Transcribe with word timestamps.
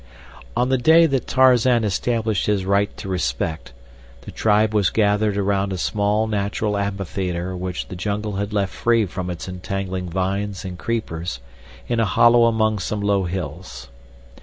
On 0.57 0.69
the 0.69 0.79
day 0.79 1.05
that 1.05 1.27
Tarzan 1.27 1.83
established 1.83 2.47
his 2.47 2.65
right 2.65 2.89
to 2.97 3.07
respect, 3.07 3.71
the 4.21 4.31
tribe 4.31 4.73
was 4.73 4.89
gathered 4.89 5.37
about 5.37 5.71
a 5.71 5.77
small 5.77 6.25
natural 6.25 6.75
amphitheater 6.75 7.55
which 7.55 7.87
the 7.87 7.95
jungle 7.95 8.37
had 8.37 8.51
left 8.51 8.73
free 8.73 9.05
from 9.05 9.29
its 9.29 9.47
entangling 9.47 10.09
vines 10.09 10.65
and 10.65 10.79
creepers 10.79 11.39
in 11.87 11.99
a 11.99 12.05
hollow 12.05 12.45
among 12.45 12.79
some 12.79 12.99
low 13.01 13.25
hills. 13.25 13.89